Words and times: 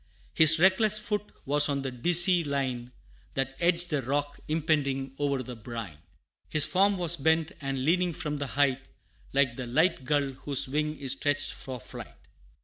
His 0.33 0.57
reckless 0.57 0.97
foot 0.97 1.31
was 1.45 1.69
on 1.69 1.83
the 1.83 1.91
dizzy 1.91 2.43
line 2.43 2.91
That 3.35 3.55
edged 3.59 3.91
the 3.91 4.01
rock, 4.01 4.39
impending 4.47 5.13
o'er 5.19 5.43
the 5.43 5.55
brine; 5.55 5.99
His 6.49 6.65
form 6.65 6.97
was 6.97 7.17
bent, 7.17 7.51
and 7.61 7.85
leaning 7.85 8.11
from 8.13 8.37
the 8.37 8.47
height, 8.47 8.81
Like 9.31 9.57
the 9.57 9.67
light 9.67 10.03
gull 10.03 10.31
whose 10.31 10.67
wing 10.67 10.97
is 10.97 11.11
stretched 11.11 11.51
for 11.53 11.79
flight. 11.79 12.17